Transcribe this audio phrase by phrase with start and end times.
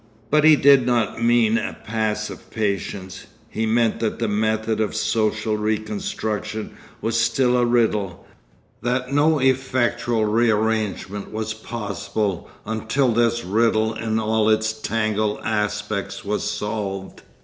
[0.31, 3.27] But he did not mean a passive patience.
[3.51, 8.25] He meant that the method of social reconstruction was still a riddle,
[8.81, 16.49] that no effectual rearrangement was possible until this riddle in all its tangled aspects was
[16.49, 17.21] solved.